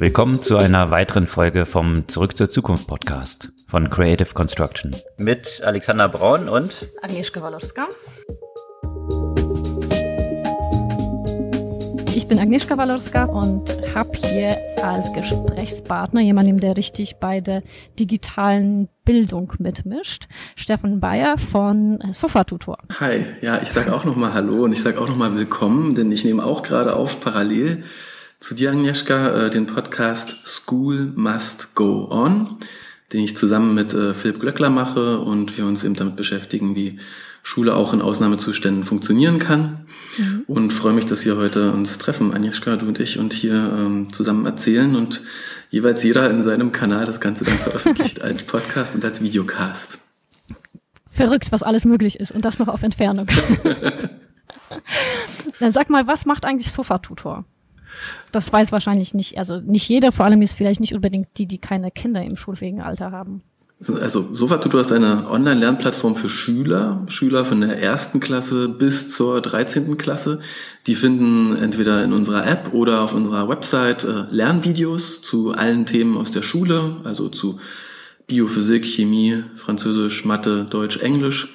[0.00, 4.94] Willkommen zu einer weiteren Folge vom Zurück zur Zukunft Podcast von Creative Construction.
[5.16, 7.88] Mit Alexander Braun und Agnieszka Walorska.
[12.14, 17.64] Ich bin Agnieszka Walorska und habe hier als Gesprächspartner jemanden, der richtig bei der
[17.98, 20.28] digitalen Bildung mitmischt.
[20.54, 22.78] Stefan Bayer von Sofatutor.
[23.00, 26.24] Hi, ja, ich sage auch nochmal Hallo und ich sage auch nochmal Willkommen, denn ich
[26.24, 27.82] nehme auch gerade auf parallel
[28.40, 32.56] zu dir, Agnieszka, äh, den Podcast School Must Go On,
[33.12, 36.98] den ich zusammen mit äh, Philipp Glöckler mache und wir uns eben damit beschäftigen, wie
[37.42, 39.86] Schule auch in Ausnahmezuständen funktionieren kann.
[40.18, 40.44] Mhm.
[40.46, 44.12] Und freue mich, dass wir heute uns treffen, Agnieszka, du und ich, und hier ähm,
[44.12, 45.22] zusammen erzählen und
[45.70, 49.98] jeweils jeder in seinem Kanal das Ganze dann veröffentlicht als Podcast und als Videocast.
[51.10, 53.26] Verrückt, was alles möglich ist und das noch auf Entfernung.
[55.60, 57.44] dann sag mal, was macht eigentlich Sofa-Tutor?
[58.32, 61.58] Das weiß wahrscheinlich nicht, also nicht jeder, vor allem ist vielleicht nicht unbedingt die, die
[61.58, 63.42] keine Kinder im schulfähigen Alter haben.
[63.80, 69.96] Also Sofatutor ist eine Online-Lernplattform für Schüler, Schüler von der ersten Klasse bis zur 13.
[69.96, 70.40] Klasse.
[70.88, 76.16] Die finden entweder in unserer App oder auf unserer Website äh, Lernvideos zu allen Themen
[76.16, 77.60] aus der Schule, also zu
[78.26, 81.54] Biophysik, Chemie, Französisch, Mathe, Deutsch, Englisch,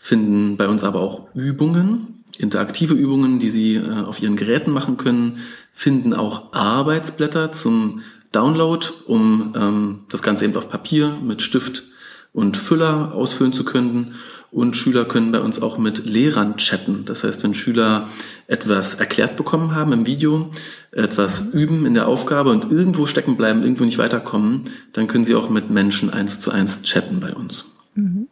[0.00, 4.96] finden bei uns aber auch Übungen, interaktive Übungen, die sie äh, auf ihren Geräten machen
[4.96, 5.38] können,
[5.72, 11.84] finden auch Arbeitsblätter zum Download, um ähm, das Ganze eben auf Papier mit Stift
[12.32, 14.14] und Füller ausfüllen zu können.
[14.52, 17.04] Und Schüler können bei uns auch mit Lehrern chatten.
[17.04, 18.08] Das heißt, wenn Schüler
[18.48, 20.50] etwas erklärt bekommen haben im Video,
[20.90, 25.36] etwas üben in der Aufgabe und irgendwo stecken bleiben, irgendwo nicht weiterkommen, dann können sie
[25.36, 27.76] auch mit Menschen eins zu eins chatten bei uns.
[27.94, 28.26] Mhm.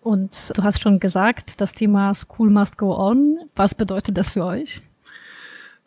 [0.00, 3.38] Und du hast schon gesagt, das Thema School must go on.
[3.56, 4.82] Was bedeutet das für euch?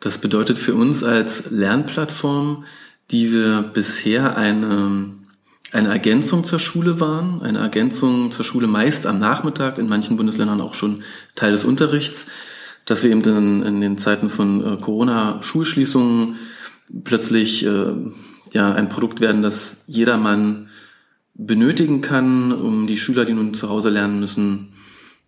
[0.02, 2.64] Das bedeutet für uns als Lernplattform,
[3.12, 5.12] die wir bisher eine,
[5.70, 10.60] eine Ergänzung zur Schule waren, eine Ergänzung zur Schule meist am Nachmittag, in manchen Bundesländern
[10.60, 11.04] auch schon
[11.36, 12.26] Teil des Unterrichts,
[12.84, 16.34] dass wir eben in, in den Zeiten von äh, Corona-Schulschließungen
[17.04, 17.92] plötzlich äh,
[18.50, 20.68] ja ein Produkt werden, das jedermann
[21.34, 24.72] benötigen kann, um die Schüler, die nun zu Hause lernen müssen,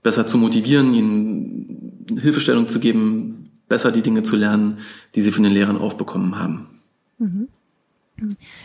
[0.03, 4.79] besser zu motivieren, ihnen Hilfestellung zu geben, besser die Dinge zu lernen,
[5.15, 6.81] die sie von den Lehrern aufbekommen haben.
[7.19, 7.49] Mhm.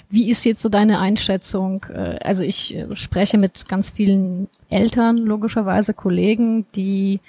[0.09, 1.85] Wie ist jetzt so deine Einschätzung?
[1.89, 7.19] Äh, also ich äh, spreche mit ganz vielen Eltern, logischerweise Kollegen, die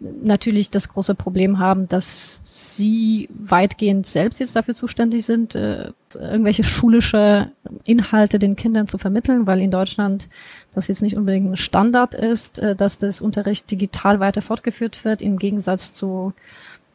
[0.00, 6.64] natürlich das große Problem haben, dass sie weitgehend selbst jetzt dafür zuständig sind, äh, irgendwelche
[6.64, 7.50] schulische
[7.84, 10.28] Inhalte den Kindern zu vermitteln, weil in Deutschland
[10.74, 15.38] das jetzt nicht unbedingt ein Standard ist, dass das Unterricht digital weiter fortgeführt wird, im
[15.38, 16.32] Gegensatz zu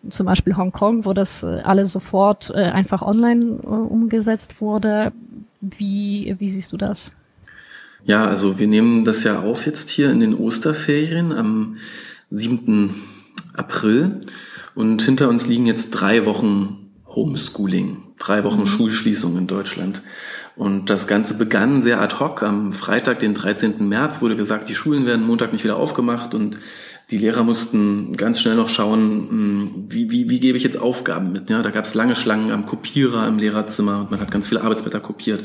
[0.08, 5.12] zum Beispiel Hongkong, wo das äh, alles sofort äh, einfach online äh, umgesetzt wurde.
[5.62, 7.12] Wie, wie siehst du das?
[8.06, 11.78] Ja, also wir nehmen das ja auf jetzt hier in den Osterferien am
[12.32, 12.96] 7.
[13.54, 14.22] April
[14.74, 18.68] und hinter uns liegen jetzt drei Wochen Homeschooling, drei Wochen mhm.
[18.68, 20.02] Schulschließung in Deutschland.
[20.56, 22.44] Und das Ganze begann sehr ad hoc.
[22.44, 23.88] Am Freitag, den 13.
[23.88, 26.58] März, wurde gesagt, die Schulen werden Montag nicht wieder aufgemacht und
[27.12, 31.32] die Lehrer mussten ganz schnell noch schauen, hm, wie, wie, wie gebe ich jetzt Aufgaben
[31.32, 31.50] mit.
[31.50, 34.62] Ja, da gab es lange Schlangen am Kopierer im Lehrerzimmer und man hat ganz viele
[34.62, 35.44] Arbeitsblätter kopiert.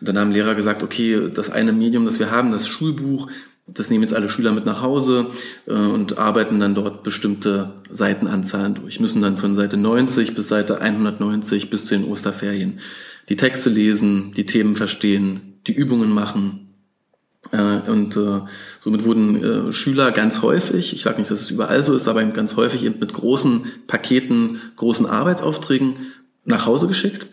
[0.00, 3.28] Und dann haben Lehrer gesagt, okay, das eine Medium, das wir haben, das Schulbuch,
[3.66, 5.26] das nehmen jetzt alle Schüler mit nach Hause
[5.66, 10.80] äh, und arbeiten dann dort bestimmte Seitenanzahlen durch, müssen dann von Seite 90 bis Seite
[10.80, 12.80] 190 bis zu den Osterferien
[13.32, 16.74] die Texte lesen, die Themen verstehen, die Übungen machen
[17.50, 17.56] äh,
[17.90, 18.40] und äh,
[18.78, 22.22] somit wurden äh, Schüler ganz häufig, ich sage nicht, dass es überall so ist, aber
[22.24, 25.94] ganz häufig eben mit großen Paketen, großen Arbeitsaufträgen
[26.44, 27.26] nach Hause geschickt.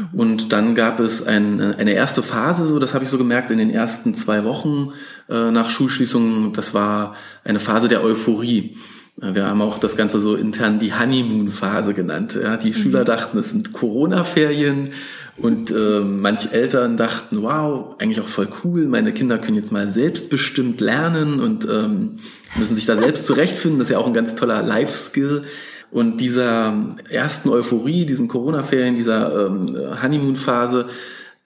[0.00, 0.18] Mhm.
[0.18, 3.58] Und dann gab es ein, eine erste Phase, so das habe ich so gemerkt, in
[3.58, 4.90] den ersten zwei Wochen
[5.28, 8.76] äh, nach Schulschließung, das war eine Phase der Euphorie.
[9.16, 12.38] Wir haben auch das Ganze so intern die Honeymoon-Phase genannt.
[12.40, 12.74] Ja, die mhm.
[12.74, 14.90] Schüler dachten, es sind Corona-Ferien
[15.36, 19.88] und äh, manche Eltern dachten, wow, eigentlich auch voll cool, meine Kinder können jetzt mal
[19.88, 22.18] selbstbestimmt lernen und ähm,
[22.56, 23.78] müssen sich da selbst zurechtfinden.
[23.78, 25.44] Das ist ja auch ein ganz toller Life-Skill.
[25.90, 30.86] Und dieser ersten Euphorie, diesen Corona-Ferien, dieser ähm, Honeymoon-Phase,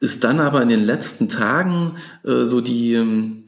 [0.00, 3.44] ist dann aber in den letzten Tagen äh, so die, ähm,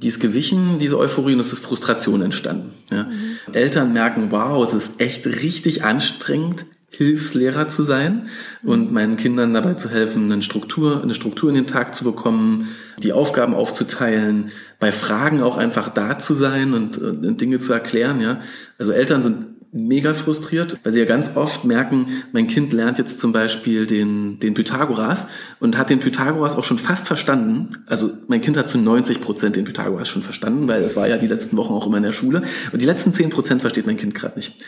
[0.00, 2.72] die ist gewichen, diese Euphorie, und es ist Frustration entstanden.
[2.90, 3.04] Ja.
[3.04, 3.54] Mhm.
[3.54, 8.28] Eltern merken, wow, es ist echt richtig anstrengend, Hilfslehrer zu sein
[8.62, 12.70] und meinen Kindern dabei zu helfen, eine Struktur, eine Struktur in den Tag zu bekommen,
[12.98, 14.50] die Aufgaben aufzuteilen,
[14.80, 18.40] bei Fragen auch einfach da zu sein und, und Dinge zu erklären, ja.
[18.78, 23.18] Also Eltern sind mega frustriert, weil sie ja ganz oft merken, mein Kind lernt jetzt
[23.18, 25.28] zum Beispiel den, den Pythagoras
[25.60, 27.70] und hat den Pythagoras auch schon fast verstanden.
[27.86, 31.18] Also mein Kind hat zu 90 Prozent den Pythagoras schon verstanden, weil es war ja
[31.18, 32.42] die letzten Wochen auch immer in der Schule.
[32.72, 34.62] Und die letzten 10 Prozent versteht mein Kind gerade nicht.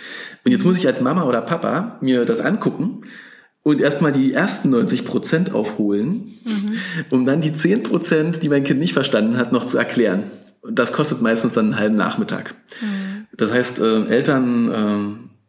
[0.44, 3.02] Und jetzt muss ich als Mama oder Papa mir das angucken
[3.62, 6.76] und erstmal die ersten 90 Prozent aufholen, mhm.
[7.10, 10.30] um dann die 10 Prozent, die mein Kind nicht verstanden hat, noch zu erklären.
[10.62, 12.54] Und das kostet meistens dann einen halben Nachmittag.
[12.80, 13.09] Mhm.
[13.36, 14.68] Das heißt, äh, Eltern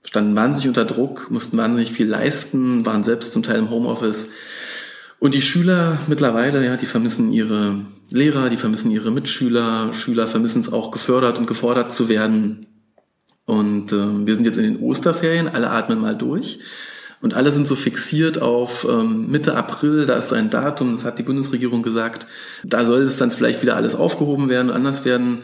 [0.04, 4.30] äh, standen wahnsinnig unter Druck, mussten wahnsinnig viel leisten, waren selbst zum Teil im Homeoffice.
[5.20, 10.60] Und die Schüler mittlerweile, ja, die vermissen ihre Lehrer, die vermissen ihre Mitschüler, Schüler vermissen
[10.60, 12.68] es auch gefördert und gefordert zu werden.
[13.46, 16.60] Und äh, wir sind jetzt in den Osterferien, alle atmen mal durch.
[17.22, 21.06] Und alle sind so fixiert auf ähm, Mitte April, da ist so ein Datum, das
[21.06, 22.26] hat die Bundesregierung gesagt,
[22.64, 25.44] da soll es dann vielleicht wieder alles aufgehoben werden, anders werden.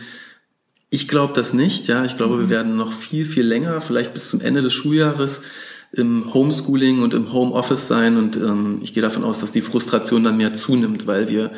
[0.89, 2.05] Ich glaube das nicht, ja.
[2.05, 2.49] Ich glaube, wir mhm.
[2.49, 5.41] werden noch viel, viel länger, vielleicht bis zum Ende des Schuljahres
[5.91, 8.17] im Homeschooling und im Homeoffice sein.
[8.17, 11.51] Und ähm, ich gehe davon aus, dass die Frustration dann mehr zunimmt, weil wir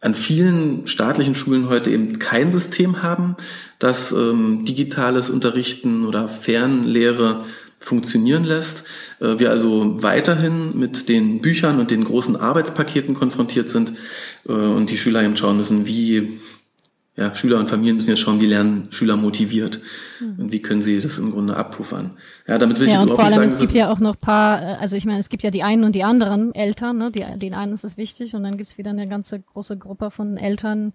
[0.00, 3.36] an vielen staatlichen Schulen heute eben kein System haben,
[3.78, 7.44] das ähm, digitales Unterrichten oder Fernlehre
[7.78, 8.84] funktionieren lässt.
[9.20, 13.92] Äh, wir also weiterhin mit den Büchern und den großen Arbeitspaketen konfrontiert sind
[14.48, 16.38] äh, und die Schüler eben schauen müssen, wie
[17.16, 19.80] ja, Schüler und Familien müssen jetzt schauen, wie lernen Schüler motiviert
[20.20, 20.44] mhm.
[20.44, 22.12] und wie können sie das im Grunde abpuffern.
[22.46, 24.18] Ja, damit will ich ja, jetzt und vor allem, sagen, es gibt ja auch noch
[24.18, 27.10] paar, äh, also ich meine, es gibt ja die einen und die anderen Eltern, ne?
[27.10, 30.10] die, den einen ist es wichtig und dann gibt es wieder eine ganze große Gruppe
[30.10, 30.92] von Eltern,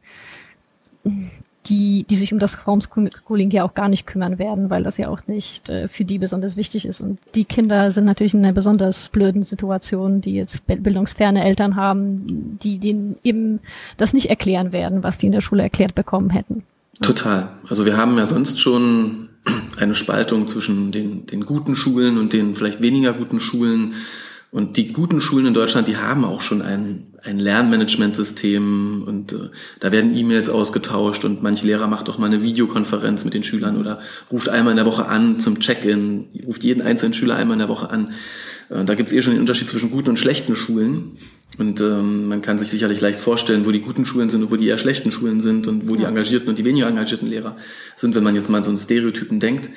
[1.67, 5.09] die, die sich um das Homeschooling ja auch gar nicht kümmern werden, weil das ja
[5.09, 7.01] auch nicht äh, für die besonders wichtig ist.
[7.01, 12.57] Und die Kinder sind natürlich in einer besonders blöden Situation, die jetzt bildungsferne Eltern haben,
[12.63, 13.59] die denen eben
[13.97, 16.63] das nicht erklären werden, was die in der Schule erklärt bekommen hätten.
[17.01, 17.49] Total.
[17.67, 19.29] Also wir haben ja sonst schon
[19.77, 23.93] eine Spaltung zwischen den, den guten Schulen und den vielleicht weniger guten Schulen.
[24.51, 29.49] Und die guten Schulen in Deutschland, die haben auch schon ein, ein Lernmanagementsystem und äh,
[29.79, 33.77] da werden E-Mails ausgetauscht und manche Lehrer macht auch mal eine Videokonferenz mit den Schülern
[33.77, 33.99] oder
[34.31, 37.69] ruft einmal in der Woche an zum Check-in, ruft jeden einzelnen Schüler einmal in der
[37.69, 38.13] Woche an.
[38.69, 41.17] Äh, da gibt es eh schon den Unterschied zwischen guten und schlechten Schulen.
[41.57, 44.55] Und ähm, man kann sich sicherlich leicht vorstellen, wo die guten Schulen sind und wo
[44.55, 47.57] die eher schlechten Schulen sind und wo die engagierten und die weniger engagierten Lehrer
[47.97, 49.69] sind, wenn man jetzt mal so einen Stereotypen denkt.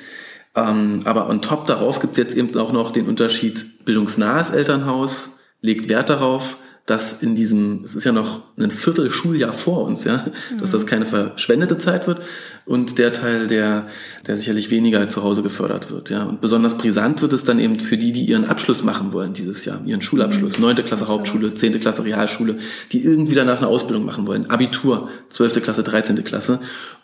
[0.55, 5.39] Ähm, aber on top darauf gibt es jetzt eben auch noch den Unterschied bildungsnahes Elternhaus,
[5.61, 10.03] legt Wert darauf, dass in diesem, es ist ja noch ein Viertel Schuljahr vor uns,
[10.03, 10.25] ja,
[10.59, 10.87] dass das mhm.
[10.87, 12.21] keine verschwendete Zeit wird
[12.65, 13.87] und der Teil, der,
[14.27, 16.23] der sicherlich weniger zu Hause gefördert wird, ja.
[16.23, 19.65] Und besonders brisant wird es dann eben für die, die ihren Abschluss machen wollen dieses
[19.65, 20.65] Jahr, ihren Schulabschluss, mhm.
[20.65, 22.59] neunte Klasse Hauptschule, zehnte Klasse Realschule,
[22.91, 26.59] die irgendwie danach eine Ausbildung machen wollen, Abitur, zwölfte Klasse, dreizehnte Klasse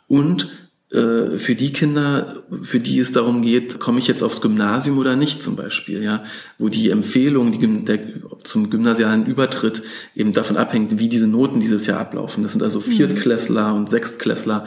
[0.08, 0.48] und
[0.92, 5.42] für die Kinder, für die es darum geht, komme ich jetzt aufs Gymnasium oder nicht
[5.42, 6.26] zum Beispiel, ja,
[6.58, 8.00] wo die Empfehlung die, der,
[8.44, 9.84] zum gymnasialen Übertritt
[10.16, 12.44] eben davon abhängt, wie diese Noten dieses Jahr ablaufen.
[12.44, 12.92] Das sind also mhm.
[12.92, 14.66] Viertklässler und Sechstklässler,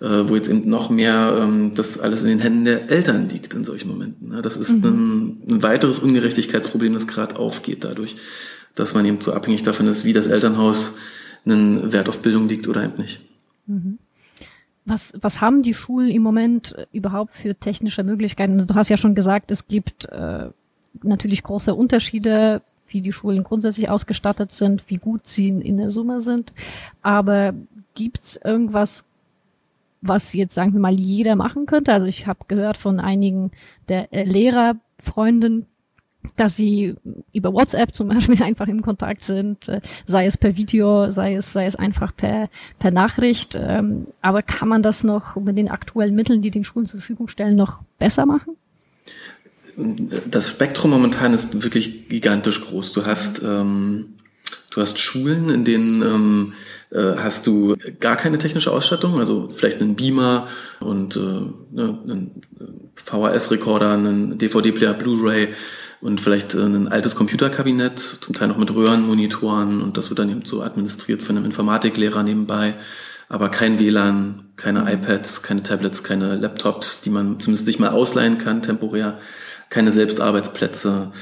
[0.00, 3.52] äh, wo jetzt eben noch mehr ähm, das alles in den Händen der Eltern liegt
[3.52, 4.32] in solchen Momenten.
[4.32, 4.40] Ja.
[4.40, 5.42] Das ist mhm.
[5.48, 8.16] ein, ein weiteres Ungerechtigkeitsproblem, das gerade aufgeht dadurch,
[8.74, 10.96] dass man eben so abhängig davon ist, wie das Elternhaus
[11.44, 13.20] einen Wert auf Bildung liegt oder eben nicht.
[13.66, 13.98] Mhm.
[14.88, 18.54] Was, was haben die Schulen im Moment äh, überhaupt für technische Möglichkeiten?
[18.54, 20.48] Also du hast ja schon gesagt, es gibt äh,
[21.02, 25.90] natürlich große Unterschiede, wie die Schulen grundsätzlich ausgestattet sind, wie gut sie in, in der
[25.90, 26.52] Summe sind.
[27.02, 27.54] Aber
[27.94, 29.04] gibt's irgendwas,
[30.00, 31.92] was jetzt, sagen wir mal, jeder machen könnte?
[31.92, 33.50] Also ich habe gehört von einigen
[33.88, 35.66] der äh, Lehrerfreunden,
[36.36, 36.96] dass sie
[37.32, 41.52] über WhatsApp zum Beispiel einfach im Kontakt sind, äh, sei es per Video, sei es,
[41.52, 42.48] sei es einfach per,
[42.78, 43.56] per Nachricht.
[43.60, 47.28] Ähm, aber kann man das noch mit den aktuellen Mitteln, die den Schulen zur Verfügung
[47.28, 48.56] stellen, noch besser machen?
[50.26, 52.92] Das Spektrum momentan ist wirklich gigantisch groß.
[52.92, 54.16] Du hast, ähm,
[54.70, 56.52] du hast Schulen, in denen ähm,
[56.90, 60.48] äh, hast du gar keine technische Ausstattung, also vielleicht einen Beamer
[60.80, 62.42] und äh, ne, einen
[62.96, 65.54] VHS-Rekorder, einen DVD-Player, Blu-ray
[66.00, 70.30] und vielleicht äh, ein altes Computerkabinett, zum Teil noch mit Röhrenmonitoren und das wird dann
[70.30, 72.74] eben so administriert von einem Informatiklehrer nebenbei.
[73.28, 74.88] Aber kein WLAN, keine mhm.
[74.88, 79.18] iPads, keine Tablets, keine Laptops, die man zumindest nicht mal ausleihen kann, temporär,
[79.68, 81.12] keine Selbstarbeitsplätze.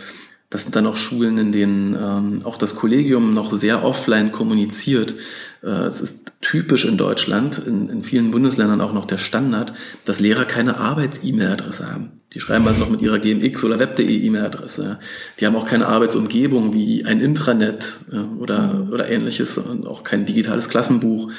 [0.57, 5.15] Das sind dann auch Schulen, in denen ähm, auch das Kollegium noch sehr offline kommuniziert.
[5.63, 9.75] Äh, es ist typisch in Deutschland, in, in vielen Bundesländern auch noch der Standard,
[10.07, 12.23] dass Lehrer keine Arbeits-E-Mail-Adresse haben.
[12.33, 14.99] Die schreiben also noch mit ihrer GMX oder Web.de E-Mail-Adresse.
[15.39, 18.01] Die haben auch keine Arbeitsumgebung wie ein Intranet
[18.39, 18.93] oder, mhm.
[18.95, 21.33] oder ähnliches und auch kein digitales Klassenbuch,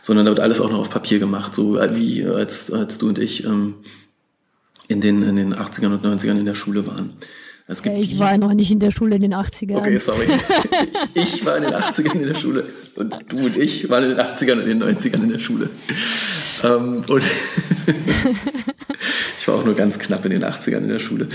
[0.00, 3.18] sondern da wird alles auch noch auf Papier gemacht, so wie als, als du und
[3.18, 3.74] ich ähm,
[4.88, 7.18] in den, in den 80ern und 90ern in der Schule waren.
[7.66, 9.76] Es gibt ich war noch nicht in der Schule in den 80ern.
[9.76, 10.26] Okay, sorry.
[11.14, 12.64] Ich, ich war in den 80ern in der Schule
[12.96, 15.70] und du und ich waren in den 80ern und in den 90ern in der Schule.
[16.64, 17.22] Ähm, und
[19.38, 21.28] ich war auch nur ganz knapp in den 80ern in der Schule.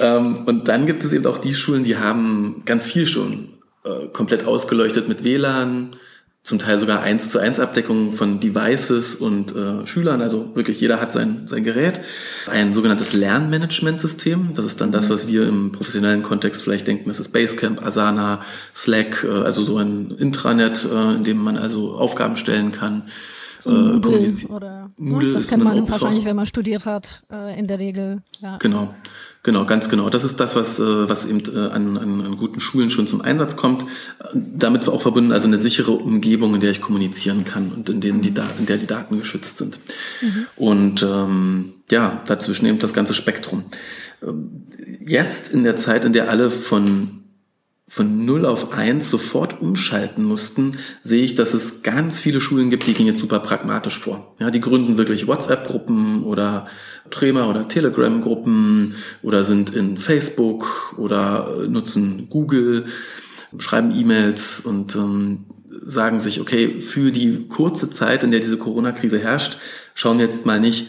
[0.00, 3.48] Ähm, und dann gibt es eben auch die Schulen, die haben ganz viel schon
[3.84, 5.96] äh, komplett ausgeleuchtet mit WLAN,
[6.44, 10.20] zum Teil sogar eins zu eins Abdeckung von Devices und äh, Schülern.
[10.20, 12.00] Also wirklich jeder hat sein, sein Gerät.
[12.46, 14.50] Ein sogenanntes Lernmanagementsystem.
[14.54, 17.08] Das ist dann das, was wir im professionellen Kontext vielleicht denken.
[17.08, 18.42] Das ist Basecamp, Asana,
[18.74, 23.04] Slack, äh, also so ein Intranet, äh, in dem man also Aufgaben stellen kann.
[23.60, 27.78] So Moodle oder Moodle das kennt man wahrscheinlich, wenn man studiert hat, äh, in der
[27.78, 28.20] Regel.
[28.40, 28.58] Ja.
[28.58, 28.94] Genau.
[29.44, 30.08] Genau, ganz genau.
[30.08, 33.56] Das ist das, was, äh, was eben äh, an, an, guten Schulen schon zum Einsatz
[33.56, 33.84] kommt.
[34.32, 38.22] Damit auch verbunden, also eine sichere Umgebung, in der ich kommunizieren kann und in, denen
[38.22, 39.78] die in der die Daten geschützt sind.
[40.22, 40.46] Mhm.
[40.56, 43.64] Und ähm, ja, dazwischen eben das ganze Spektrum.
[44.22, 44.64] Ähm,
[45.06, 47.23] jetzt in der Zeit, in der alle von
[47.86, 52.86] von 0 auf 1 sofort umschalten mussten, sehe ich, dass es ganz viele Schulen gibt,
[52.86, 54.34] die gehen jetzt super pragmatisch vor.
[54.40, 56.66] Ja, die gründen wirklich WhatsApp-Gruppen oder
[57.10, 62.86] Trema- oder Telegram-Gruppen oder sind in Facebook oder nutzen Google,
[63.58, 65.44] schreiben E-Mails und ähm,
[65.82, 69.58] sagen sich, okay, für die kurze Zeit, in der diese Corona-Krise herrscht,
[69.94, 70.86] schauen wir jetzt mal nicht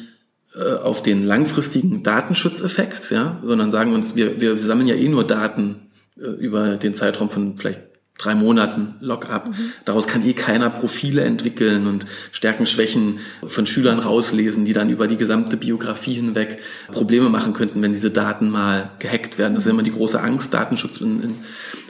[0.55, 5.25] äh, auf den langfristigen Datenschutzeffekt, ja, sondern sagen uns, wir, wir sammeln ja eh nur
[5.25, 5.84] Daten
[6.15, 7.81] über den Zeitraum von vielleicht
[8.17, 9.49] drei Monaten Lockup.
[9.49, 9.73] Mhm.
[9.83, 15.07] Daraus kann eh keiner Profile entwickeln und Stärken, Schwächen von Schülern rauslesen, die dann über
[15.07, 16.59] die gesamte Biografie hinweg
[16.91, 19.55] Probleme machen könnten, wenn diese Daten mal gehackt werden.
[19.55, 20.53] Das ist immer die große Angst.
[20.53, 21.35] Datenschutz in, in,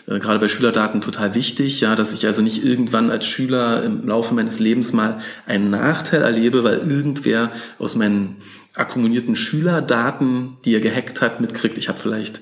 [0.08, 4.08] äh, gerade bei Schülerdaten total wichtig, ja, dass ich also nicht irgendwann als Schüler im
[4.08, 8.38] Laufe meines Lebens mal einen Nachteil erlebe, weil irgendwer aus meinen
[8.74, 12.42] akkumulierten Schülerdaten, die er gehackt hat, mitkriegt, ich habe vielleicht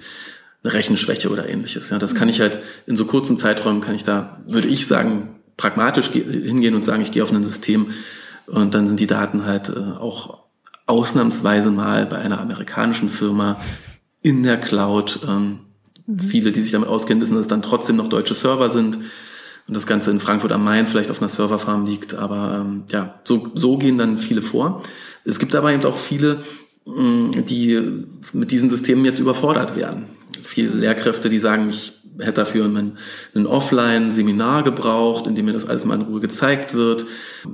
[0.63, 1.89] eine Rechenschwäche oder ähnliches.
[1.89, 5.35] Ja, das kann ich halt in so kurzen Zeiträumen kann ich da, würde ich sagen,
[5.57, 7.91] pragmatisch hingehen und sagen, ich gehe auf ein System
[8.47, 10.43] und dann sind die Daten halt äh, auch
[10.85, 13.59] ausnahmsweise mal bei einer amerikanischen Firma
[14.21, 15.19] in der Cloud.
[15.27, 15.59] Ähm,
[16.05, 16.19] mhm.
[16.19, 18.97] Viele, die sich damit auskennen, wissen, dass es dann trotzdem noch deutsche Server sind
[19.67, 22.15] und das Ganze in Frankfurt am Main vielleicht auf einer Serverfarm liegt.
[22.15, 24.83] Aber ähm, ja, so, so gehen dann viele vor.
[25.23, 26.43] Es gibt aber eben auch viele,
[26.85, 28.03] die
[28.33, 30.09] mit diesen Systemen jetzt überfordert werden.
[30.53, 32.97] Viele Lehrkräfte, die sagen, ich hätte dafür ein,
[33.33, 37.05] ein Offline-Seminar gebraucht, in dem mir das alles mal in Ruhe gezeigt wird.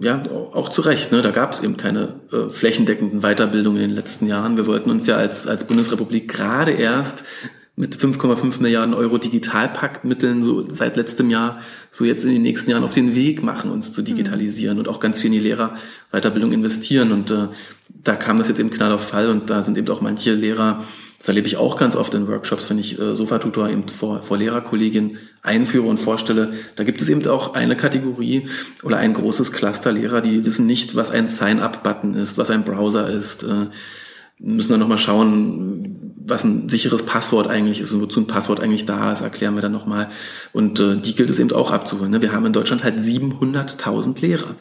[0.01, 1.13] Ja, auch zu Recht.
[1.13, 1.21] Ne?
[1.21, 4.57] Da gab es eben keine äh, flächendeckenden Weiterbildungen in den letzten Jahren.
[4.57, 7.23] Wir wollten uns ja als, als Bundesrepublik gerade erst
[7.77, 12.83] mit 5,5 Milliarden Euro Digitalpaktmitteln so seit letztem Jahr so jetzt in den nächsten Jahren
[12.83, 14.79] auf den Weg machen, uns zu digitalisieren mhm.
[14.79, 17.13] und auch ganz viel in die Lehrerweiterbildung investieren.
[17.13, 17.47] Und äh,
[17.87, 20.83] da kam das jetzt eben knall auf Fall und da sind eben auch manche Lehrer,
[21.19, 24.37] das erlebe ich auch ganz oft in Workshops, wenn ich äh, Sofatutor eben vor, vor
[24.37, 26.53] Lehrerkollegien einführe und vorstelle.
[26.77, 28.47] Da gibt es eben auch eine Kategorie
[28.83, 33.09] oder ein großes Cluster Lehrer, die wissen nicht, was ein Sign-up-Button ist, was ein Browser
[33.09, 33.43] ist.
[33.43, 33.67] Äh,
[34.39, 38.85] müssen dann nochmal schauen, was ein sicheres Passwort eigentlich ist und wozu ein Passwort eigentlich
[38.85, 40.09] da ist, erklären wir dann nochmal.
[40.53, 42.11] Und äh, die gilt es eben auch abzuholen.
[42.11, 42.21] Ne?
[42.21, 44.55] Wir haben in Deutschland halt 700.000 Lehrer.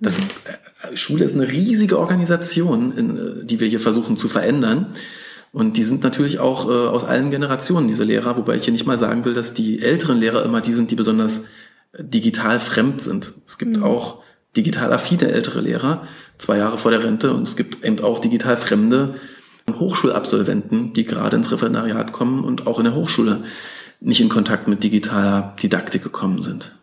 [0.00, 4.86] Das äh, Schule ist eine riesige Organisation, in, äh, die wir hier versuchen zu verändern.
[5.52, 8.86] Und die sind natürlich auch äh, aus allen Generationen, diese Lehrer, wobei ich hier nicht
[8.86, 11.40] mal sagen will, dass die älteren Lehrer immer die sind, die besonders
[11.92, 13.32] äh, digital fremd sind.
[13.46, 13.82] Es gibt mhm.
[13.82, 14.22] auch
[14.56, 16.06] digital affine ältere Lehrer,
[16.38, 19.16] zwei Jahre vor der Rente, und es gibt eben auch digital fremde
[19.72, 23.44] Hochschulabsolventen, die gerade ins Referendariat kommen und auch in der Hochschule
[24.00, 26.74] nicht in Kontakt mit digitaler Didaktik gekommen sind.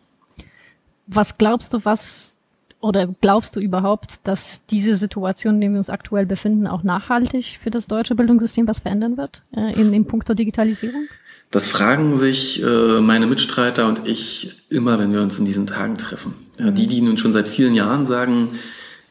[1.06, 2.36] Was glaubst du, was
[2.80, 7.58] oder glaubst du überhaupt, dass diese Situation, in der wir uns aktuell befinden, auch nachhaltig
[7.60, 11.08] für das deutsche Bildungssystem was verändern wird äh, in, in puncto Digitalisierung?
[11.50, 15.96] Das fragen sich äh, meine Mitstreiter und ich immer, wenn wir uns in diesen Tagen
[15.96, 16.34] treffen.
[16.58, 18.50] Ja, die, die nun schon seit vielen Jahren sagen,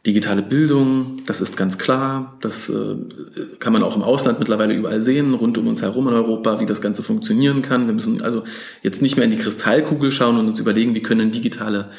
[0.05, 2.95] digitale Bildung, das ist ganz klar, das äh,
[3.59, 6.65] kann man auch im Ausland mittlerweile überall sehen, rund um uns herum in Europa, wie
[6.65, 7.87] das Ganze funktionieren kann.
[7.87, 8.43] Wir müssen also
[8.83, 11.89] jetzt nicht mehr in die Kristallkugel schauen und uns überlegen, wie können digitale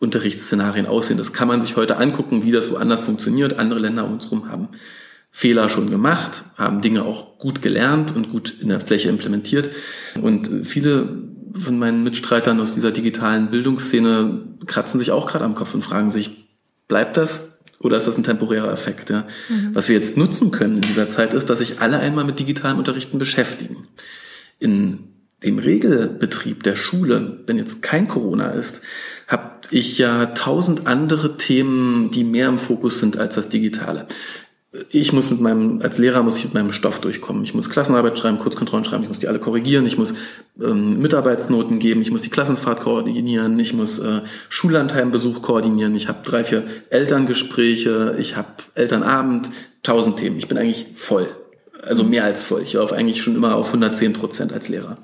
[0.00, 1.18] Unterrichtsszenarien aussehen.
[1.18, 3.58] Das kann man sich heute angucken, wie das woanders funktioniert.
[3.58, 4.68] Andere Länder um uns herum haben
[5.30, 9.68] Fehler schon gemacht, haben Dinge auch gut gelernt und gut in der Fläche implementiert.
[10.20, 11.08] Und viele
[11.54, 16.10] von meinen Mitstreitern aus dieser digitalen Bildungsszene kratzen sich auch gerade am Kopf und fragen
[16.10, 16.48] sich,
[16.88, 19.10] bleibt das oder ist das ein temporärer Effekt?
[19.10, 19.26] Ja?
[19.48, 19.74] Mhm.
[19.74, 22.78] Was wir jetzt nutzen können in dieser Zeit ist, dass sich alle einmal mit digitalen
[22.78, 23.88] Unterrichten beschäftigen.
[24.58, 25.13] In
[25.44, 28.82] dem Regelbetrieb der Schule, wenn jetzt kein Corona ist,
[29.28, 34.06] habe ich ja tausend andere Themen, die mehr im Fokus sind als das Digitale.
[34.90, 37.44] ich muss mit meinem, als Lehrer muss ich mit meinem Stoff durchkommen.
[37.44, 40.14] Ich muss Klassenarbeit schreiben, Kurzkontrollen schreiben, ich muss die alle korrigieren, ich muss
[40.60, 46.18] ähm, Mitarbeitsnoten geben, ich muss die Klassenfahrt koordinieren, ich muss äh, Schullandheimbesuch koordinieren, ich habe
[46.24, 49.50] drei, vier Elterngespräche, ich habe Elternabend,
[49.82, 50.38] tausend Themen.
[50.38, 51.28] Ich bin eigentlich voll.
[51.86, 52.62] Also mehr als voll.
[52.62, 54.98] Ich laufe eigentlich schon immer auf 110 Prozent als Lehrer.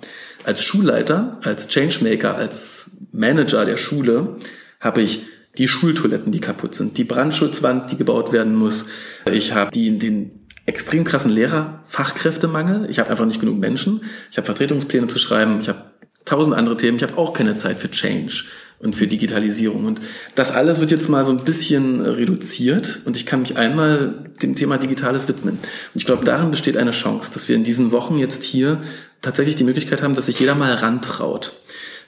[0.45, 4.39] Als Schulleiter, als Changemaker, als Manager der Schule
[4.81, 5.23] habe ich
[5.59, 8.87] die Schultoiletten, die kaputt sind, die Brandschutzwand, die gebaut werden muss.
[9.31, 12.89] Ich habe die, den extrem krassen Lehrerfachkräftemangel.
[12.89, 14.05] Ich habe einfach nicht genug Menschen.
[14.31, 15.59] Ich habe Vertretungspläne zu schreiben.
[15.61, 15.85] Ich habe
[16.25, 16.97] tausend andere Themen.
[16.97, 18.45] Ich habe auch keine Zeit für Change
[18.81, 19.85] und für Digitalisierung.
[19.85, 20.01] Und
[20.35, 24.55] das alles wird jetzt mal so ein bisschen reduziert und ich kann mich einmal dem
[24.55, 25.55] Thema Digitales widmen.
[25.55, 25.61] Und
[25.95, 28.81] ich glaube, darin besteht eine Chance, dass wir in diesen Wochen jetzt hier
[29.21, 31.53] tatsächlich die Möglichkeit haben, dass sich jeder mal rantraut.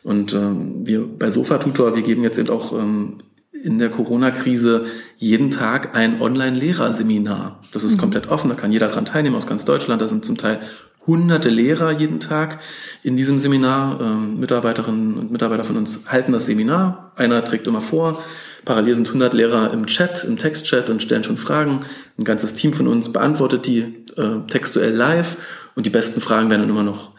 [0.03, 3.19] Und ähm, wir bei Sofa Tutor, wir geben jetzt eben auch ähm,
[3.63, 4.87] in der Corona-Krise
[5.19, 7.61] jeden Tag ein Online-Lehrerseminar.
[7.73, 8.01] Das ist mhm.
[8.01, 10.03] komplett offen, da kann jeder dran teilnehmen aus ganz Deutschland.
[10.03, 10.61] Da sind zum Teil
[11.07, 12.59] hunderte Lehrer jeden Tag
[13.03, 14.01] in diesem Seminar.
[14.01, 17.13] Ähm, Mitarbeiterinnen und Mitarbeiter von uns halten das Seminar.
[17.17, 18.23] Einer trägt immer vor.
[18.65, 21.81] Parallel sind 100 Lehrer im Chat, im Textchat und stellen schon Fragen.
[22.19, 23.81] Ein ganzes Team von uns beantwortet die
[24.17, 25.37] äh, textuell live
[25.75, 27.11] und die besten Fragen werden dann immer noch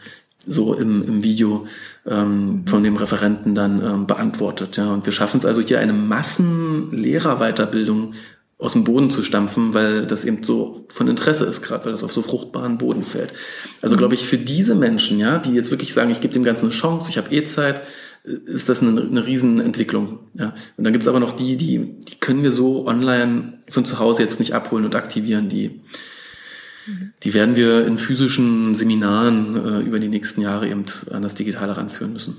[0.46, 1.66] so im, im Video
[2.06, 4.76] ähm, von dem Referenten dann ähm, beantwortet.
[4.76, 4.92] Ja.
[4.92, 8.14] Und wir schaffen es also hier eine Massenlehrerweiterbildung
[8.64, 12.02] aus dem Boden zu stampfen, weil das eben so von Interesse ist, gerade weil das
[12.02, 13.32] auf so fruchtbaren Boden fällt.
[13.82, 16.66] Also glaube ich, für diese Menschen, ja, die jetzt wirklich sagen, ich gebe dem Ganzen
[16.66, 17.82] eine Chance, ich habe eh Zeit,
[18.24, 20.20] äh, ist das eine, eine Riesenentwicklung.
[20.34, 20.54] Ja.
[20.76, 24.22] Und dann gibt's aber noch die, die, die können wir so online von zu Hause
[24.22, 25.82] jetzt nicht abholen und aktivieren, die
[27.22, 31.76] die werden wir in physischen Seminaren äh, über die nächsten Jahre eben an das Digitale
[31.76, 32.36] ranführen müssen.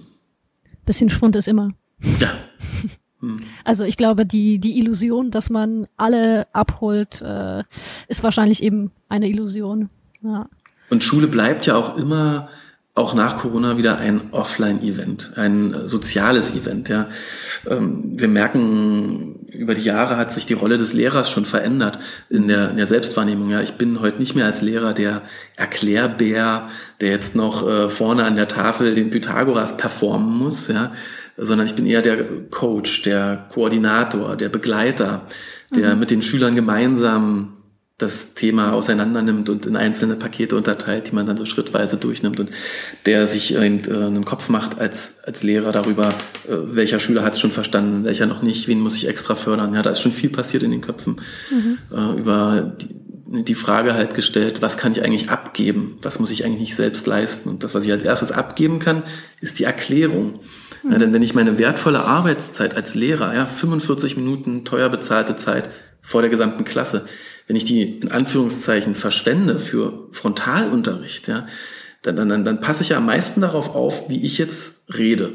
[0.86, 1.72] Bisschen Schwund ist immer.
[2.20, 2.32] Ja.
[3.26, 3.38] Hm.
[3.64, 7.64] Also ich glaube, die, die Illusion, dass man alle abholt, äh,
[8.08, 9.90] ist wahrscheinlich eben eine Illusion.
[10.22, 10.48] Ja.
[10.90, 12.50] Und Schule bleibt ja auch immer
[12.98, 16.88] auch nach Corona wieder ein Offline-Event, ein äh, soziales Event.
[16.88, 17.10] Ja.
[17.70, 22.00] Ähm, wir merken, über die Jahre hat sich die Rolle des Lehrers schon verändert
[22.30, 23.50] in der, in der Selbstwahrnehmung.
[23.50, 23.60] Ja.
[23.60, 25.24] Ich bin heute nicht mehr als Lehrer der
[25.58, 26.70] Erklärbär,
[27.02, 30.94] der jetzt noch äh, vorne an der Tafel den Pythagoras performen muss, ja,
[31.38, 35.28] sondern ich bin eher der Coach, der Koordinator, der Begleiter,
[35.76, 36.00] der mhm.
[36.00, 37.56] mit den Schülern gemeinsam
[37.98, 42.42] das Thema auseinander nimmt und in einzelne Pakete unterteilt, die man dann so schrittweise durchnimmt
[42.42, 42.52] und
[43.06, 47.40] der sich äh, einen Kopf macht als, als Lehrer darüber, äh, welcher Schüler hat es
[47.40, 49.74] schon verstanden, welcher noch nicht, wen muss ich extra fördern.
[49.74, 51.22] Ja, da ist schon viel passiert in den Köpfen.
[51.50, 51.78] Mhm.
[51.90, 55.98] Äh, über die, die Frage halt gestellt, was kann ich eigentlich abgeben?
[56.02, 57.48] Was muss ich eigentlich nicht selbst leisten?
[57.48, 59.04] Und das, was ich als erstes abgeben kann,
[59.40, 60.42] ist die Erklärung.
[60.86, 60.92] Mhm.
[60.92, 65.70] Ja, denn wenn ich meine wertvolle Arbeitszeit als Lehrer, ja, 45 Minuten teuer bezahlte Zeit
[66.02, 67.06] vor der gesamten Klasse,
[67.48, 71.48] wenn ich die in Anführungszeichen verschwende für Frontalunterricht, ja,
[72.02, 75.34] dann, dann, dann passe ich ja am meisten darauf auf, wie ich jetzt rede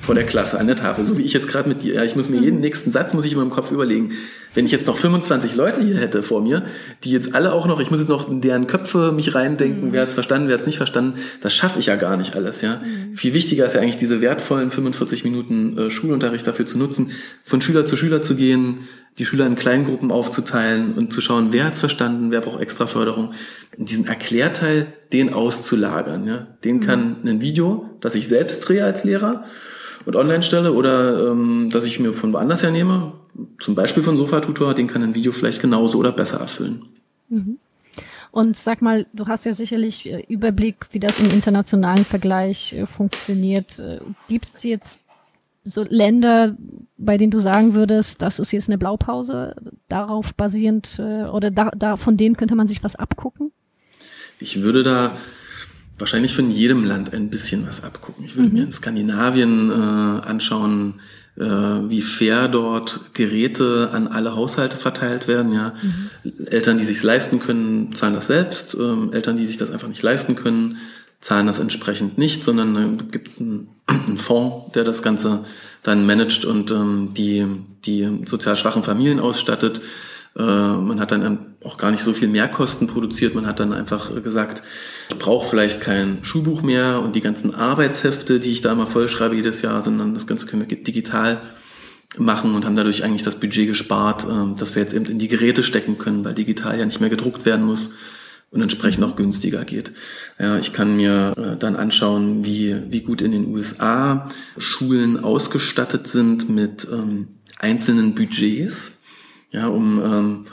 [0.00, 1.94] vor der Klasse an der Tafel, so wie ich jetzt gerade mit dir.
[1.94, 2.60] Ja, ich muss mir jeden mhm.
[2.62, 4.12] nächsten Satz muss ich in meinem Kopf überlegen.
[4.54, 6.64] Wenn ich jetzt noch 25 Leute hier hätte vor mir,
[7.04, 9.92] die jetzt alle auch noch, ich muss jetzt noch in deren Köpfe mich reindenken, mhm.
[9.92, 12.62] wer hat's verstanden, wer hat's nicht verstanden, das schaffe ich ja gar nicht alles.
[12.62, 13.16] Ja, mhm.
[13.16, 17.10] viel wichtiger ist ja eigentlich diese wertvollen 45 Minuten äh, Schulunterricht dafür zu nutzen,
[17.44, 21.64] von Schüler zu Schüler zu gehen, die Schüler in Kleingruppen aufzuteilen und zu schauen, wer
[21.64, 23.32] hat's verstanden, wer braucht extra Förderung.
[23.76, 26.26] Und diesen Erklärteil, den auszulagern.
[26.26, 26.80] Ja, den mhm.
[26.80, 29.44] kann ein Video, das ich selbst drehe als Lehrer
[30.04, 33.12] und online stelle oder ähm, dass ich mir von woanders her nehme,
[33.60, 36.86] zum Beispiel von Sofa-Tutor, den kann ein Video vielleicht genauso oder besser erfüllen.
[37.28, 37.58] Mhm.
[38.30, 42.86] Und sag mal, du hast ja sicherlich äh, Überblick, wie das im internationalen Vergleich äh,
[42.86, 43.78] funktioniert.
[43.78, 45.00] Äh, Gibt es jetzt
[45.64, 46.56] so Länder,
[46.96, 49.54] bei denen du sagen würdest, das ist jetzt eine Blaupause,
[49.88, 53.52] darauf basierend oder da, da von denen könnte man sich was abgucken?
[54.40, 55.16] Ich würde da
[55.98, 58.24] wahrscheinlich von jedem Land ein bisschen was abgucken.
[58.24, 58.54] Ich würde mhm.
[58.54, 61.00] mir in Skandinavien äh, anschauen,
[61.36, 65.52] äh, wie fair dort Geräte an alle Haushalte verteilt werden.
[65.52, 66.46] Ja, mhm.
[66.46, 68.76] Eltern, die sich leisten können, zahlen das selbst.
[68.78, 70.78] Ähm, Eltern, die sich das einfach nicht leisten können,
[71.20, 75.44] zahlen das entsprechend nicht, sondern äh, gibt es einen, einen Fonds, der das Ganze
[75.82, 77.46] dann managt und ähm, die
[77.84, 79.80] die sozial schwachen Familien ausstattet.
[80.38, 83.34] Äh, man hat dann auch gar nicht so viel Mehrkosten produziert.
[83.34, 84.62] Man hat dann einfach gesagt,
[85.10, 89.34] ich brauche vielleicht kein Schulbuch mehr und die ganzen Arbeitshefte, die ich da immer vollschreibe
[89.34, 91.40] jedes Jahr, sondern das Ganze können wir digital
[92.16, 95.28] machen und haben dadurch eigentlich das Budget gespart, äh, dass wir jetzt eben in die
[95.28, 97.90] Geräte stecken können, weil digital ja nicht mehr gedruckt werden muss
[98.50, 99.92] und entsprechend auch günstiger geht.
[100.38, 106.06] Ja, ich kann mir äh, dann anschauen, wie, wie gut in den USA Schulen ausgestattet
[106.06, 108.97] sind mit ähm, einzelnen Budgets
[109.50, 110.44] Ja, um, ähm,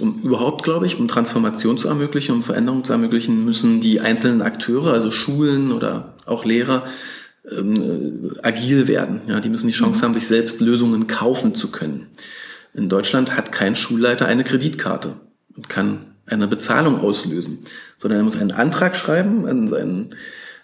[0.00, 4.40] um überhaupt, glaube ich, um Transformation zu ermöglichen, um Veränderung zu ermöglichen, müssen die einzelnen
[4.40, 6.84] Akteure, also Schulen oder auch Lehrer,
[7.50, 9.22] ähm, äh, agil werden.
[9.26, 10.04] Ja, die müssen die Chance mhm.
[10.04, 12.08] haben, sich selbst Lösungen kaufen zu können.
[12.72, 15.14] In Deutschland hat kein Schulleiter eine Kreditkarte
[15.54, 17.64] und kann eine Bezahlung auslösen,
[17.98, 20.14] sondern er muss einen Antrag schreiben an seinen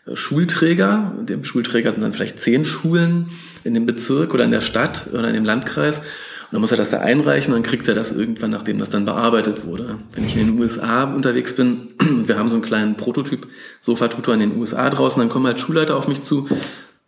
[0.07, 1.19] äh, Schulträger.
[1.21, 3.31] Dem Schulträger sind dann vielleicht zehn Schulen
[3.63, 6.01] in dem Bezirk oder in der Stadt oder in dem Landkreis
[6.55, 9.67] dann muss er das da einreichen, dann kriegt er das irgendwann, nachdem das dann bearbeitet
[9.67, 9.99] wurde.
[10.13, 11.89] Wenn ich in den USA unterwegs bin,
[12.27, 13.49] wir haben so einen kleinen Prototyp
[13.81, 16.49] Sofa-Tutor in den USA draußen, dann kommen halt Schulleiter auf mich zu,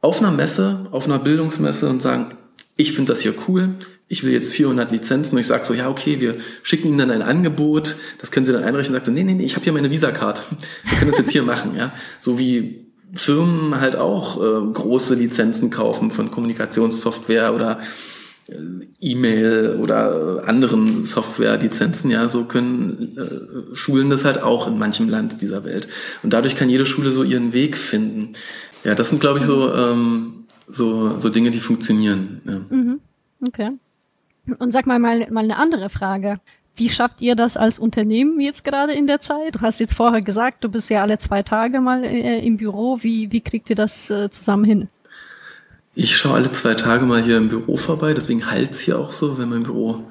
[0.00, 2.34] auf einer Messe, auf einer Bildungsmesse und sagen,
[2.74, 3.68] ich finde das hier cool,
[4.08, 5.36] ich will jetzt 400 Lizenzen.
[5.36, 8.52] Und ich sage so, ja okay, wir schicken Ihnen dann ein Angebot, das können Sie
[8.52, 8.88] dann einreichen.
[8.88, 10.42] Und sagt so, nee, nee, nee, ich habe hier meine Visa-Card,
[10.82, 15.70] wir können das jetzt hier machen, ja, so wie Firmen halt auch äh, große Lizenzen
[15.70, 17.78] kaufen von Kommunikationssoftware oder
[19.00, 25.42] E-Mail oder anderen Software-Lizenzen, ja, so können äh, Schulen das halt auch in manchem Land
[25.42, 25.88] dieser Welt.
[26.22, 28.34] Und dadurch kann jede Schule so ihren Weg finden.
[28.84, 32.40] Ja, das sind, glaube ich, so, ähm, so, so Dinge, die funktionieren.
[32.44, 32.76] Ja.
[32.76, 33.00] Mhm.
[33.44, 33.70] Okay.
[34.58, 36.38] Und sag mal, mal mal eine andere Frage.
[36.76, 39.56] Wie schafft ihr das als Unternehmen jetzt gerade in der Zeit?
[39.56, 42.98] Du hast jetzt vorher gesagt, du bist ja alle zwei Tage mal äh, im Büro.
[43.00, 44.88] Wie, wie kriegt ihr das äh, zusammen hin?
[45.98, 49.38] Ich schaue alle zwei Tage mal hier im Büro vorbei, deswegen halt's hier auch so,
[49.38, 50.04] wenn mein Büro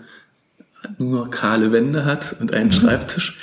[0.98, 2.74] nur kahle Wände hat und einen mhm.
[2.74, 3.38] Schreibtisch.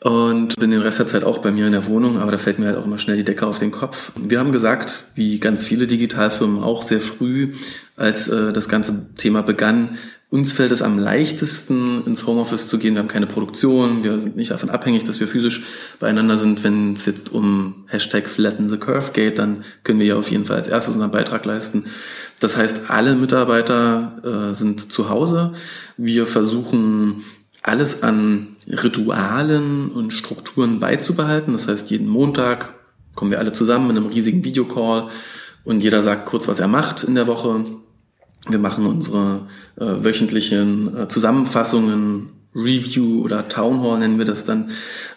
[0.00, 2.58] Und bin den Rest der Zeit auch bei mir in der Wohnung, aber da fällt
[2.58, 4.12] mir halt auch immer schnell die Decke auf den Kopf.
[4.16, 7.52] Wir haben gesagt, wie ganz viele Digitalfirmen auch sehr früh,
[7.96, 9.98] als äh, das ganze Thema begann,
[10.30, 12.94] uns fällt es am leichtesten, ins Homeoffice zu gehen.
[12.94, 14.04] Wir haben keine Produktion.
[14.04, 15.62] Wir sind nicht davon abhängig, dass wir physisch
[16.00, 16.62] beieinander sind.
[16.64, 20.44] Wenn es jetzt um Hashtag Flatten the Curve geht, dann können wir ja auf jeden
[20.44, 21.84] Fall als erstes unseren Beitrag leisten.
[22.40, 25.52] Das heißt, alle Mitarbeiter äh, sind zu Hause.
[25.96, 27.24] Wir versuchen
[27.62, 31.52] alles an Ritualen und Strukturen beizubehalten.
[31.52, 32.74] Das heißt, jeden Montag
[33.14, 35.08] kommen wir alle zusammen in einem riesigen Videocall
[35.64, 37.64] und jeder sagt kurz, was er macht in der Woche
[38.48, 39.46] wir machen unsere
[39.76, 44.70] äh, wöchentlichen äh, Zusammenfassungen Review oder Town Hall nennen wir das dann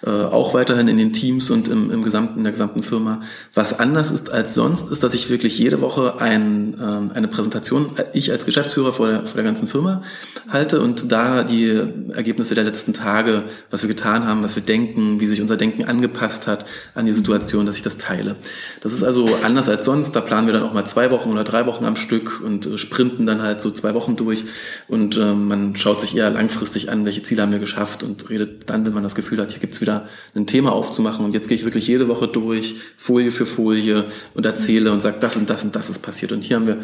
[0.05, 3.21] äh, auch weiterhin in den Teams und im, im gesamten, in der gesamten Firma.
[3.53, 7.97] Was anders ist als sonst, ist, dass ich wirklich jede Woche ein, äh, eine Präsentation,
[7.97, 10.03] äh, ich als Geschäftsführer vor der, vor der ganzen Firma
[10.49, 11.81] halte und da die
[12.13, 15.85] Ergebnisse der letzten Tage, was wir getan haben, was wir denken, wie sich unser Denken
[15.85, 16.65] angepasst hat
[16.95, 18.35] an die Situation, dass ich das teile.
[18.81, 20.15] Das ist also anders als sonst.
[20.15, 22.77] Da planen wir dann auch mal zwei Wochen oder drei Wochen am Stück und äh,
[22.77, 24.43] sprinten dann halt so zwei Wochen durch
[24.89, 28.69] und äh, man schaut sich eher langfristig an, welche Ziele haben wir geschafft und redet
[28.69, 31.55] dann, wenn man das Gefühl hat, hier gibt's wieder ein Thema aufzumachen und jetzt gehe
[31.55, 35.63] ich wirklich jede Woche durch, Folie für Folie und erzähle und sage, das und das
[35.63, 36.77] und das ist passiert und hier haben wir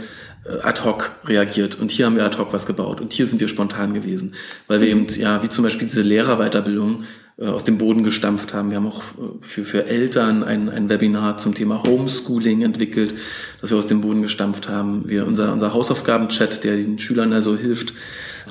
[0.46, 3.40] äh, ad hoc reagiert und hier haben wir ad hoc was gebaut und hier sind
[3.40, 4.34] wir spontan gewesen,
[4.68, 7.04] weil wir eben, ja, wie zum Beispiel diese Lehrerweiterbildung
[7.40, 8.72] äh, aus dem Boden gestampft haben.
[8.72, 13.14] Wir haben auch äh, für, für Eltern ein, ein Webinar zum Thema Homeschooling entwickelt,
[13.62, 15.08] das wir aus dem Boden gestampft haben.
[15.08, 17.94] Wir, unser, unser Hausaufgaben-Chat, der den Schülern also hilft,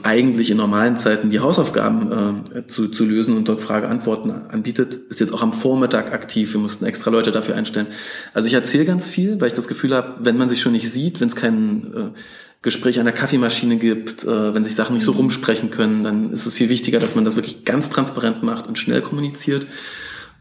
[0.06, 5.18] eigentlich in normalen Zeiten die Hausaufgaben äh, zu, zu lösen und dort Frage-Antworten anbietet, ist
[5.18, 6.54] jetzt auch am Vormittag aktiv.
[6.54, 7.88] Wir mussten extra Leute dafür einstellen.
[8.32, 10.92] Also ich erzähle ganz viel, weil ich das Gefühl habe, wenn man sich schon nicht
[10.92, 12.18] sieht, wenn es kein äh,
[12.62, 15.18] Gespräch an der Kaffeemaschine gibt, äh, wenn sich Sachen nicht so mhm.
[15.18, 18.78] rumsprechen können, dann ist es viel wichtiger, dass man das wirklich ganz transparent macht und
[18.78, 19.66] schnell kommuniziert.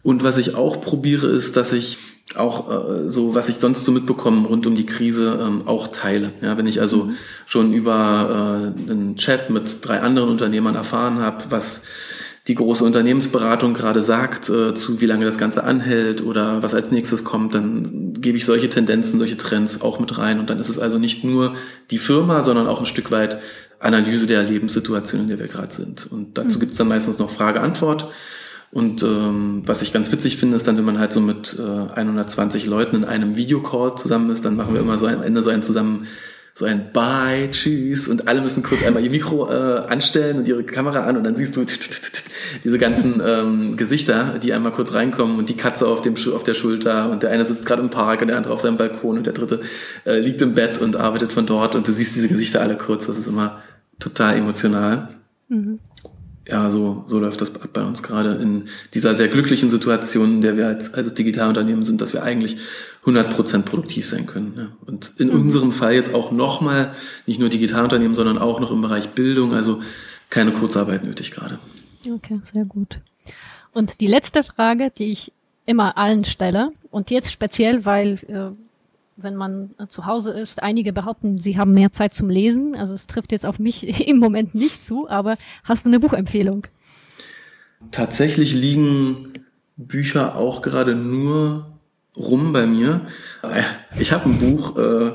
[0.03, 1.97] Und was ich auch probiere, ist, dass ich
[2.33, 6.31] auch äh, so, was ich sonst so mitbekomme rund um die Krise, ähm, auch teile.
[6.41, 7.15] Ja, wenn ich also mhm.
[7.45, 11.83] schon über äh, einen Chat mit drei anderen Unternehmern erfahren habe, was
[12.47, 16.91] die große Unternehmensberatung gerade sagt, äh, zu wie lange das Ganze anhält oder was als
[16.91, 20.39] nächstes kommt, dann gebe ich solche Tendenzen, solche Trends auch mit rein.
[20.39, 21.55] Und dann ist es also nicht nur
[21.89, 23.39] die Firma, sondern auch ein Stück weit
[23.79, 26.07] Analyse der Lebenssituation, in der wir gerade sind.
[26.11, 26.61] Und dazu mhm.
[26.61, 28.09] gibt es dann meistens noch Frage-Antwort.
[28.75, 31.93] Und ähm, was ich ganz witzig finde, ist dann, wenn man halt so mit äh,
[31.95, 35.49] 120 Leuten in einem Videocall zusammen ist, dann machen wir immer so am Ende so
[35.49, 36.07] ein zusammen
[36.53, 40.65] so ein Bye, Tschüss und alle müssen kurz einmal ihr Mikro äh, anstellen und ihre
[40.65, 41.65] Kamera an und dann siehst du
[42.65, 46.53] diese ganzen ähm, Gesichter, die einmal kurz reinkommen und die Katze auf, dem, auf der
[46.53, 49.25] Schulter und der eine sitzt gerade im Park und der andere auf seinem Balkon und
[49.25, 49.61] der dritte
[50.05, 53.07] äh, liegt im Bett und arbeitet von dort und du siehst diese Gesichter alle kurz.
[53.07, 53.61] Das ist immer
[53.99, 55.07] total emotional.
[55.47, 55.79] Mhm
[56.47, 60.57] ja, so, so läuft das bei uns gerade in dieser sehr glücklichen Situation, in der
[60.57, 62.57] wir als, als Digitalunternehmen sind, dass wir eigentlich
[63.05, 64.53] 100% produktiv sein können.
[64.57, 64.67] Ja.
[64.85, 65.35] Und in mhm.
[65.35, 66.93] unserem Fall jetzt auch nochmal,
[67.25, 69.81] nicht nur Digitalunternehmen, sondern auch noch im Bereich Bildung, also
[70.29, 71.59] keine Kurzarbeit nötig gerade.
[72.07, 72.99] Okay, sehr gut.
[73.73, 75.33] Und die letzte Frage, die ich
[75.65, 78.51] immer allen stelle, und jetzt speziell, weil äh,
[79.17, 80.61] wenn man äh, zu Hause ist.
[80.61, 82.75] Einige behaupten, sie haben mehr Zeit zum Lesen.
[82.75, 86.67] Also es trifft jetzt auf mich im Moment nicht zu, aber hast du eine Buchempfehlung?
[87.91, 89.45] Tatsächlich liegen
[89.77, 91.67] Bücher auch gerade nur
[92.15, 93.01] rum bei mir.
[93.99, 95.07] Ich habe ein Buch, äh,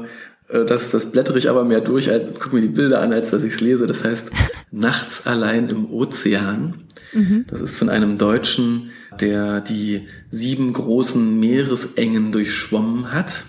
[0.48, 3.42] äh, das, das blättere ich aber mehr durch, gucke mir die Bilder an, als dass
[3.42, 3.86] ich es lese.
[3.86, 4.30] Das heißt
[4.70, 6.84] Nachts allein im Ozean.
[7.12, 7.44] Mhm.
[7.48, 13.42] Das ist von einem Deutschen, der die sieben großen Meeresengen durchschwommen hat.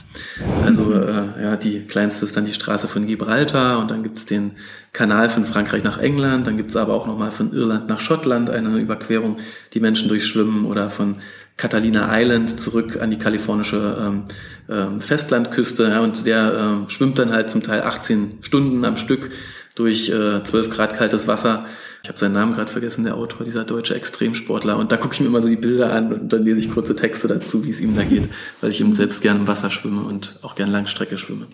[0.65, 4.51] Also äh, ja, die kleinste ist dann die Straße von Gibraltar und dann gibt's den
[4.93, 8.77] Kanal von Frankreich nach England, dann gibt's aber auch nochmal von Irland nach Schottland eine
[8.77, 9.39] Überquerung,
[9.73, 11.17] die Menschen durchschwimmen oder von
[11.57, 14.23] Catalina Island zurück an die kalifornische ähm,
[14.69, 15.89] ähm, Festlandküste.
[15.89, 19.31] Ja, und der ähm, schwimmt dann halt zum Teil 18 Stunden am Stück
[19.75, 21.65] durch äh, 12 Grad kaltes Wasser.
[22.03, 24.77] Ich habe seinen Namen gerade vergessen, der Autor, dieser deutsche Extremsportler.
[24.77, 26.95] Und da gucke ich mir immer so die Bilder an und dann lese ich kurze
[26.95, 28.27] Texte dazu, wie es ihm da geht,
[28.59, 31.45] weil ich eben selbst gern im Wasser schwimme und auch gern Langstrecke schwimme.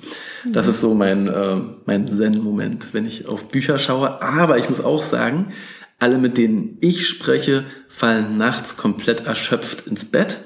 [0.46, 4.22] Das ist so mein, äh, mein Zen-Moment, wenn ich auf Bücher schaue.
[4.22, 5.52] Aber ich muss auch sagen,
[6.00, 10.38] alle, mit denen ich spreche, fallen nachts komplett erschöpft ins Bett.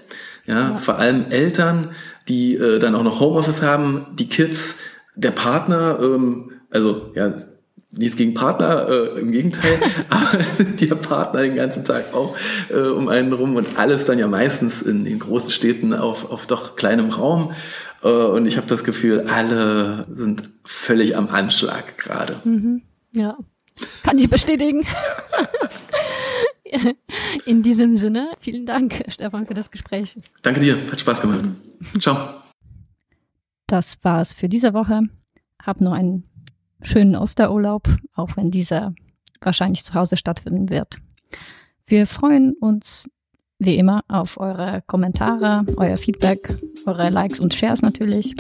[0.48, 0.78] Ja, ja.
[0.78, 1.92] vor allem Eltern,
[2.28, 4.78] die äh, dann auch noch Homeoffice haben, die Kids,
[5.16, 7.34] der Partner, ähm, also ja,
[7.92, 12.36] nichts gegen Partner, äh, im Gegenteil, aber der Partner den ganzen Tag auch
[12.70, 16.48] äh, um einen rum und alles dann ja meistens in den großen Städten auf, auf
[16.48, 17.54] doch kleinem Raum.
[18.04, 22.38] Äh, und ich habe das Gefühl, alle sind völlig am Anschlag gerade.
[22.44, 22.82] Mhm.
[23.12, 23.38] Ja,
[24.04, 24.86] kann ich bestätigen.
[27.46, 30.18] In diesem Sinne, vielen Dank, Stefan, für das Gespräch.
[30.42, 31.44] Danke dir, hat Spaß gemacht.
[32.00, 32.42] Ciao.
[33.68, 35.02] Das war's für diese Woche.
[35.62, 36.31] Hab noch einen
[36.82, 38.94] schönen Osterurlaub, auch wenn dieser
[39.42, 40.98] wahrscheinlich zu Hause stattfinden wird.
[41.86, 43.10] Wir freuen uns
[43.60, 48.34] wie immer auf eure Kommentare, euer Feedback, eure Likes und Shares natürlich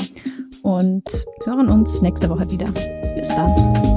[0.63, 1.03] und
[1.45, 2.67] hören uns nächste Woche wieder.
[3.15, 3.90] Bis dann.